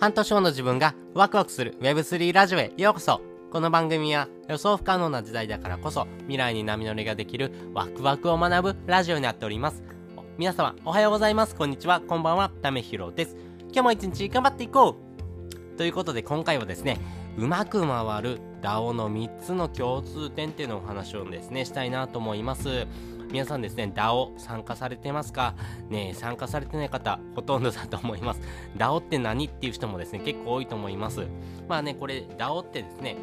[0.00, 9.82] 半年後の自分がワクワクする Web3 ラジオへようこそこの番組は予想不可能な時代だからこそ未来に波乗りができるワクワクを学ぶラジオになっております。
[10.38, 11.56] 皆様おはようございます。
[11.56, 12.00] こんにちは。
[12.00, 12.52] こんばんは。
[12.62, 13.34] ためひろです。
[13.72, 14.96] 今日も一日頑張っていこ
[15.74, 17.00] うということで今回はですね、
[17.36, 22.86] うまく回る DAO の3つの共通点っていうのをお話をですね、したいなと思います。
[23.30, 25.54] 皆さんですね、DAO 参加されてますか？
[25.90, 28.40] ね参加されてない方、ほとんどだと思います。
[28.76, 31.26] DAO って何っていう人もですね、結構多いと思います。
[31.68, 33.16] まあね、これ DAO ってですね、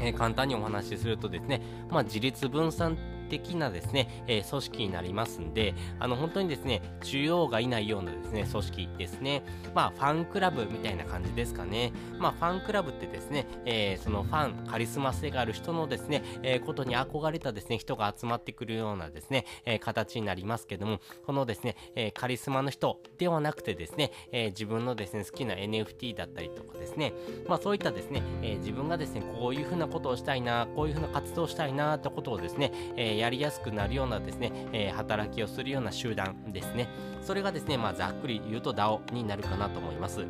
[0.00, 1.60] えー、簡単にお話しするとですね、
[1.90, 9.42] まあ、自立分散的なですね、えー、組織になりますんで、あの、本当にですね、中央がいないようなですね、組織ですね。
[9.74, 11.92] まあ、ファンクラブみたいな感じですかね。
[12.18, 27.12] まあ、ファンクラブってですね、えー、そのファン、カリスマ性がある人のですね、えー、ことに憧れたですね、人が集まってくるようなですね、え形になりますけども、このですね、えカリスマの人ではなくてですね、え自分のですね、好きな NFT だったりとかですね、
[27.48, 36.88] まあ、そういったですね、え自分がですね、こういうふうなことをしたいな、こういうふうな活動をしたいな、ってことをですね、えやりやすくなるようなですね、えー、働きをするような集団ですね。
[37.22, 40.24] それがですね、まあ、ざっくり言うと DAO になるかなと思います。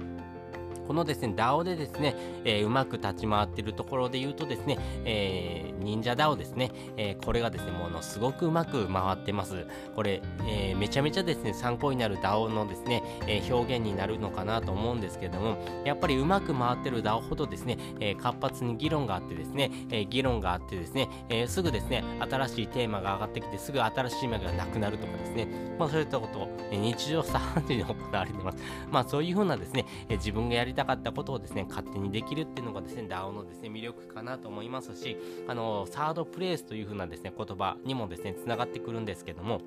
[0.87, 9.67] このですね、DAO でですね、えー、うまく立ち回っているところで言うとですね、えー、忍者 DAO ですね、えー、これがですね、ものすごくうまく回ってます。
[9.95, 28.59] これ、えー、めちゃめちゃですね、参考になる DAO のですね、えー、表現になるのかなと思うんですけども、やっぱりうまく回ってる DAO ほどですね、えー、活発に議論があってですね、えー、議論があってですね、えー、すぐですね、新しいテーマが上がってきて、すぐ新しいテーマがなくなるとかですね、まあそういったことを、えー、日常茶飯事に行われてます。
[28.91, 35.16] まあそういうふうなですね、えー、自分がやりたかったことをですね、勝手にできるっていうのがですね、DAO のですね、魅力かなと思いますし、
[35.48, 39.60] あの、サードプレイスというふうなですね、言葉にもですね、つながってくるんですけども、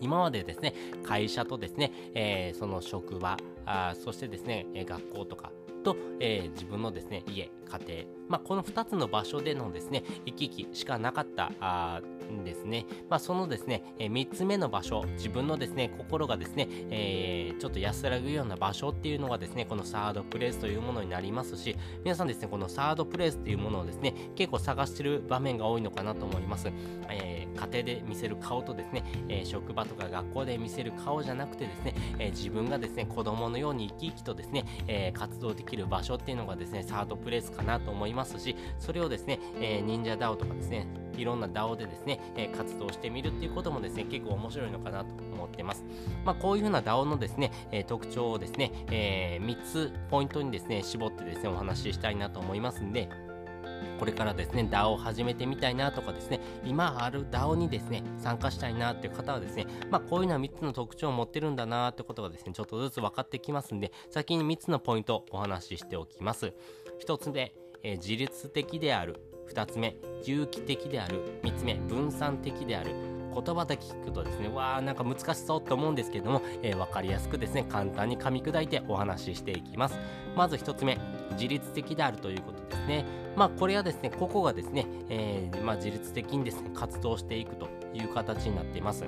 [0.00, 0.74] 今までですね、
[1.04, 5.52] 会社とですね、えー、その職場あ、そしてですね、学校とか
[5.84, 12.00] と、えー、自分のですね、家、家庭、まあ、この2つの場所でのですね、行き来しかなかったあ
[12.32, 12.86] んですね。
[13.08, 26.68] まあ、そのですね、えー、3つ目の場所、自分のですね、心がですね、えー、ちょっと安らぐような場所っていうのがですね、このサードプレイスというものになりますし、皆さんですね、このサードプレイスっていうものをですね、結構探してる場面が多いのかなと思います。
[27.10, 45.84] えー、家庭で見せる顔とですね、えー、職場とか学校で見せる顔じゃなくてですね、えー、自分がですね、子供のように生き生きとですね、えー、活動できる場所っていうのがですね、サードプレイスかなと思いますし、それをですね、えー、忍者 DAO とかですね、いろんな DAO でですね、えー、活動してみるっていうこともですね、結構面白いのかなと思ってます。
[46.24, 53.08] まあ、こういうふうな DAO のですね、えー、特徴をですね、えー、3つポイントにですね、絞ってですね、お話ししたいなと思いますんで、
[53.98, 66.52] これからですね、DAO を始めてみたいなとかですね、今ある DAO にですね、参加したいなっていう方はですね、まあこういうのは3つの特徴を持ってるんだなってことがですね、ちょっとずつ分かってきますんで、先に3つのポイントをお話ししておきます。
[67.06, 69.20] 1つ目、えー、自律的である。
[69.52, 71.40] 2つ目、有機的である。
[71.42, 73.13] 3つ目、分散的である。
[73.34, 79.98] 言葉だけ聞くとですね、わーなんか難しそうと思うんですけども、えー、分かりやすくですね、簡単に噛み砕いてお話ししていきます。
[80.36, 80.98] まず1つ目、
[81.32, 83.04] 自律的であるということですね。
[83.36, 89.04] まあこれはですね、個々がですね、えー、まあ、自律的にですね、活動していくという形になっています。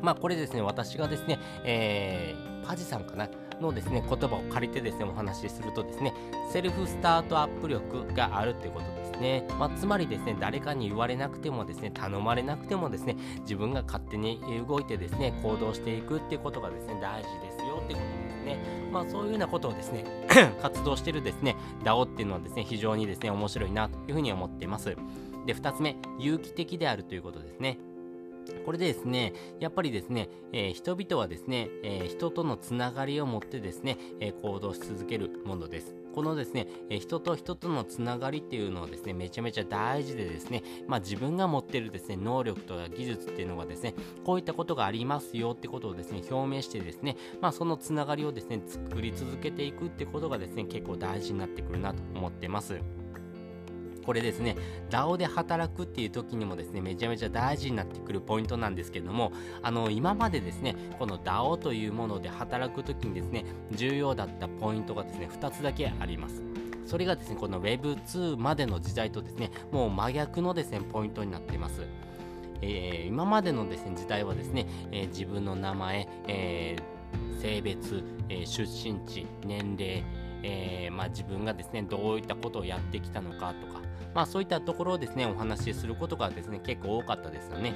[0.00, 3.28] まあこれですね、私がですね、えー、パジさんかな
[3.62, 6.12] のですね、言葉を借りてですね、お話しするとですね、
[6.50, 9.46] セルフスタートアップ力があるということですね。
[9.58, 18.58] まあ、つまりですね、誰かに言われなくてもですね、頼まれなくてもですね、自分が勝手に動いてですね、行動していくっていうことがですね、大事ですよってことですね。
[18.92, 20.04] まあ、そういうようなことをですね、
[20.60, 24.96] 活動してるですね、DAO っていうのはですね、非常にですね、面白いなというふうに思っています。
[25.46, 27.78] で、2つ目、有機的であるということですね。
[28.64, 35.94] これでですね、やっぱりですね、えー、人々はですね、えー、人とのつながりを持ってですね、えー、行動し続けるものです。
[36.14, 43.94] このですね、え人と人とのつながりっていうのはですね、めちゃめちゃ大事でですね、まあ自分が持ってるですね、能力とか技術っていうのがですね、
[44.24, 52.78] こういったことがありますよってことをですね、表明してですね、まあそのつながりをですね、作り続けていくってことがですね、結構大事になってくるなと思ってます。
[54.04, 54.56] これですね、
[54.90, 59.32] DAO で働くっていう時にもですね、めちゃめちゃ大事になってくるポイントなんですけども、
[59.62, 66.42] あの、今までですね、この DAO というもので働く時にですね、重要だったポイントがですね、2つだけあります。
[66.86, 71.82] それがですね、この Web2 までの時代とですね、もう真逆のですね、ポイントになっています。
[72.60, 80.04] えー、今までのですね、時代はですね、えー、自分の名前、えー、性別、え出身地、年齢、
[80.44, 83.80] えまあ、自分がですね、どういったことをやってきたのかとか、
[84.14, 87.74] まあそういったところをですね、お話しすることがですね、結構多かったですよね。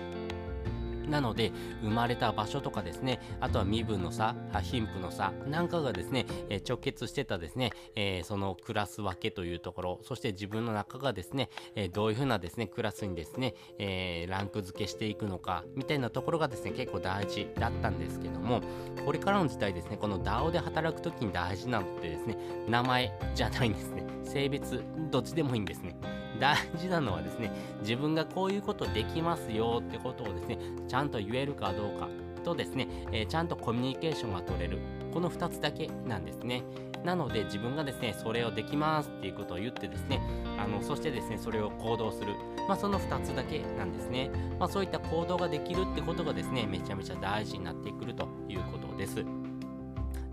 [1.09, 1.53] なので、
[1.83, 18.61] 生まれた場所とかですね、あとは身分の差、貧富の差なんかがですね、え直結してたですね、えー、そのクラス分けというところ、そして自分の中がですね、えどういうふうなですね、クラスにですね、えー、ランク付けしていくのか、みたいなところがですね、結構大事だったんですけども、
[19.05, 22.37] これからの時代ですね、この DAO で働くときに大事なのってですね、
[22.69, 24.05] 名前じゃないんですね。
[24.25, 25.97] 性別、どっちでもいいんですね。
[26.39, 27.51] 大事なのはですね、
[27.81, 32.09] 自分がこういうことできますよってことをですね、ちゃんと言えるかどうか
[32.45, 34.79] とですね、えー、ちゃんとコミュニケーションが取れる。
[35.13, 36.63] この2つだけなんですね。
[37.05, 40.21] なので自分がですね、それをできますっていうことを言ってですね、
[40.59, 42.35] あの、そしてですね、それを行動する。
[42.69, 44.31] まあその2つだけなんですね。
[44.59, 49.25] まあそういった行動ができるってことがですね、めちゃめちゃ大事になってくるということです。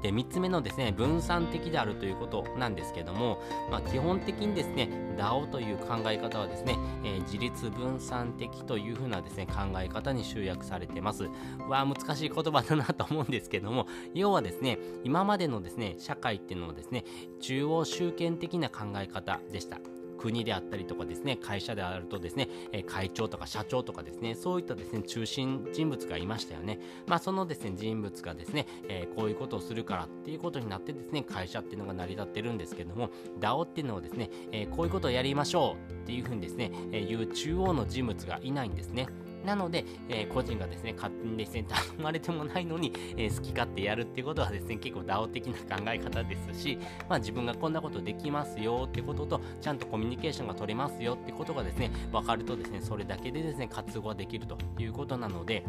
[0.03, 3.41] で、3つ目のですね、分散的であるということなんですけども、
[3.71, 11.23] まあ、基本的にですね、DAO という考え方はですね、えー、自立分散的というふうなですね、考え方に集約されてます。
[11.69, 17.05] わあ、難しい言葉だなと思うんですけども、要はですね、今までのですね、社会っていうのはですね、
[17.39, 19.79] 中央集権的な考え方でした。
[20.23, 26.79] 国であったりとかですね、会社であるとですね、え会長とか社長とかですね、そういったですね、中心人物がいましたよね。
[27.07, 33.09] まあそのですね、人物がですね、え、こういうことをするからっていうことになってですね、会社っていうのが成り立ってるんですけども、
[33.41, 39.07] DAO っていうのをですね、え、こういうことをやりましょうっていうふうにですね、えー、いう中央の人物がいないんですね。
[39.43, 46.77] なので、えー、個人がですね、勝手にですね、頼まれてもないのに、えー、好き勝手やるっていうことはですね、結構 DAO 的な考え方ですし、
[47.09, 55.63] まあ自分がこんなことできますよってことと、ちゃんとコミュニケーションが取れますよってことがですね、分かるとですね、それだけでですね、活動ができるということなので、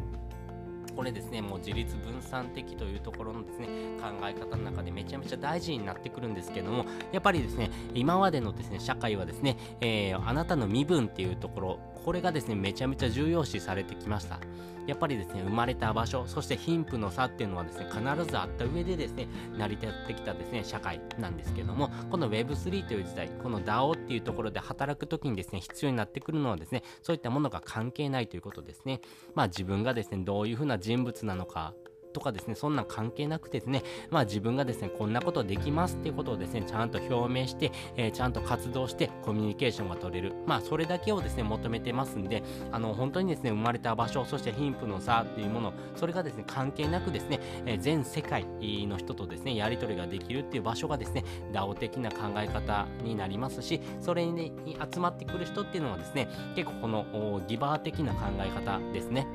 [0.94, 3.66] これですね、もう自立分散的というところのですね、
[4.00, 14.38] 考え方の中でめちゃめちゃ大事になってくるんですけども、やっぱりですね、今までのですね、社会はですね、えー、あなたの身分っていうところ、これがですね、めちゃめちゃ重要視されてきました。
[14.86, 18.00] やっぱりですね、生まれた場所、そして貧富の差っていうのはですね、必
[18.30, 29.00] ずあった上でですね、成り立ってきたですね、社会なんですけども、この Web3 という時代、この DAO っていうところで働くときにですね、必要になってくるのはですね、そういったものが関係ないということですね。
[29.34, 31.74] まあ自分がですね、どういうふうな人物なのか、
[32.14, 40.34] とかですね、そんなん関係なくてですね、まあ自分がですね、こんなことできますっていうことをですね、ちゃんと表明して、えー、ちゃんと活動してコミュニケーションが取れる。
[40.46, 48.46] まあそれだけをですね、求めてますんで、あの、本当にですね、生まれた場所、そして貧富の差っていうもの、それがですね、関係なくですね、えー、全世界
[48.86, 54.52] の人とですね、やり取りができるっていう場所がですね、DAO 的な考え方になりますし、それに
[54.92, 59.26] 集まってくる人っていうのはですね、結構このギバー的な考え方ですね。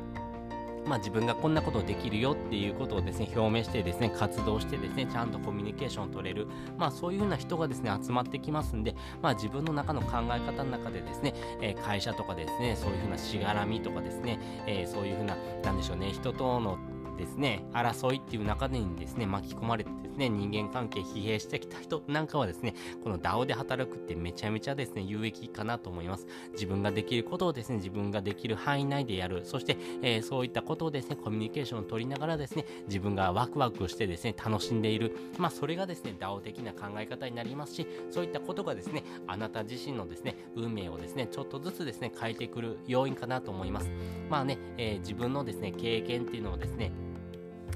[0.89, 6.47] まあ、自分がこんなことできるよっていうことをですね、表明してですね、活動してですね、ちゃんとコミュニケーションを取れる、
[6.79, 16.79] まあ、そういうような人がですね、集まってきますんで、まあ、自分の中の考え方の中でですね、えー、会社とかですね、そういうふうなしがらみとかですね、えー、そういうふうな、何でしょうね、人との
[17.19, 22.73] ですね、争いっていう中にですね、巻き込まれてですね、人間関係疲弊してきた人なんかはですね、
[23.03, 26.25] この DAO で働くってめちゃめちゃですね、有益かなと思います。
[26.53, 29.41] 自分ができることをですね、自分ができる範囲内でやる。
[29.43, 35.15] そして、えー、そういったことをですね、コミュニケーションを取りながらですね、自分がワクワクしてですね、楽しんでいる。
[35.37, 43.91] まあ、それがですね、DAO 的な考え方になりますし、そういったことがですね、あなた自身のですね、運命をですね、ちょっとずつですね、変えてくる要因かなと思います。
[44.29, 46.91] まあね、えー、自分のですね、経験っていうのをですね、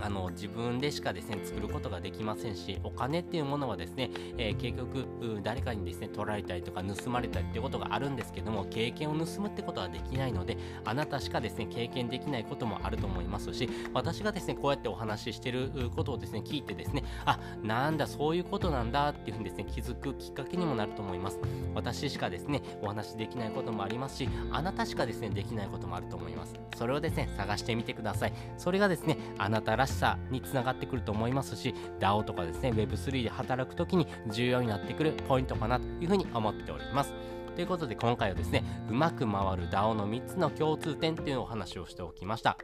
[0.02, 21.40] あの自分でしかですね作ることができませんしお金っていうものはですね、えー、結局誰かにですね取られたりとか盗まれたりっていうことがあるんですけども経験を盗むってことはできないのであなたしかですね経験できないこともあると思いますし私がですねこうやってお話ししてることをですね聞いてですねあなんだそういうことなんだっていうふうにですね気づくきっかけにもなると思います。
[21.74, 26.54] 私しかですねお話しできないこともありますしあなたしかですねできないこともあると思います。
[26.78, 28.34] それをですね探してみてください。
[28.58, 37.14] それがですねあなたららしさにつながってくると思いますし DAO とかですね Web3 で働く時に重要になってくるポイントかなというふうに思っております。
[37.56, 42.58] ということで今回はですねうまく回る DAO の3つの共通点というお話をしておきました。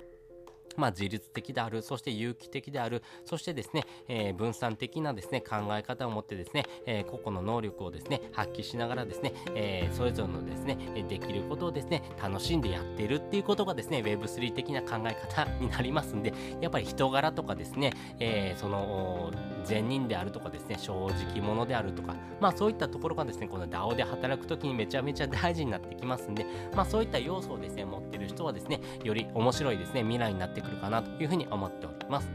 [0.80, 19.32] まあ、自律的である、そして有機的である、そしてですね、えー、分散的なですね、考え方を持ってですね、えー、個々の能力をですね、発揮しながらですね、えー、それぞれのですね、できることをですね、楽しんでやっているっていうことがですね、Web3 的な考え方になりますんで、やっぱり人柄とかですね、えその、
[19.66, 26.46] 善人であるとかですね、正直者であるとか、まあそういったところがですね、この DAO で働くときにめちゃめちゃ大事になってきますんで、
[26.76, 32.30] まあそういった要素をですね、持ってる人はですね、より面白いですね、未来になってくるかなというふうに思っております。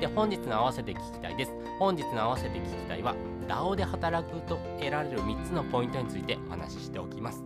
[0.00, 1.52] で、本日の合わせて聞きたいです。
[1.78, 3.14] 本日の合わせて聞きたいは、
[3.48, 7.42] DAO で働くと得られる3つのポイントについてお話ししておきます。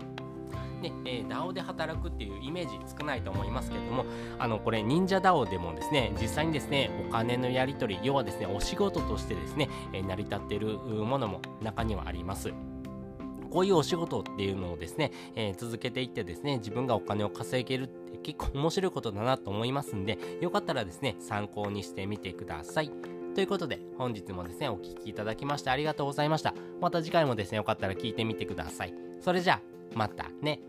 [0.82, 4.04] ね、えー、DAO で働くっていうイメージ少ないと思いますけれども、
[4.38, 12.52] あの、これ、忍者 DAO でもですね、実際にですね、お金のやり取り、要はですね、お仕事としてですね、えー、成り立っているものも中にはあります。
[13.52, 22.90] こういうお仕事っていうのをですね、えー、続けていってですね、自分がお金を稼げるって結構面白いことだなと思いますんで、よかったらですね、参考にしてみてください。
[23.34, 26.54] ということで、本日もですね、お聴きいただきましてありがとうございました。
[26.80, 28.94] また次回もですね、よかったら聞いてみてください。
[29.20, 29.60] それじゃあ、
[29.94, 30.60] またね。